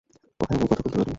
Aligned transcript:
ওখানে 0.39 0.57
যেয়ে 0.59 0.69
কথা 0.71 0.81
বলতে 0.83 0.97
পারি? 0.97 1.09